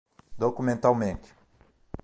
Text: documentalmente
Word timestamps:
documentalmente 0.39 1.21